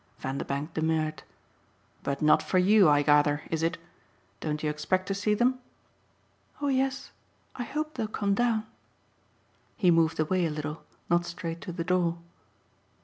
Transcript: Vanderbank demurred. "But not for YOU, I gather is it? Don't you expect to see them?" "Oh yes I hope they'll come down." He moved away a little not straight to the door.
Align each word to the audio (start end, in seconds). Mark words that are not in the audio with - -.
Vanderbank 0.17 0.73
demurred. 0.73 1.21
"But 2.01 2.23
not 2.23 2.41
for 2.41 2.57
YOU, 2.57 2.89
I 2.89 3.03
gather 3.03 3.43
is 3.51 3.61
it? 3.61 3.77
Don't 4.39 4.63
you 4.63 4.67
expect 4.71 5.05
to 5.09 5.13
see 5.13 5.35
them?" 5.35 5.59
"Oh 6.59 6.69
yes 6.69 7.11
I 7.55 7.65
hope 7.65 7.93
they'll 7.93 8.07
come 8.07 8.33
down." 8.33 8.65
He 9.77 9.91
moved 9.91 10.19
away 10.19 10.47
a 10.47 10.49
little 10.49 10.81
not 11.07 11.23
straight 11.27 11.61
to 11.61 11.71
the 11.71 11.83
door. 11.83 12.17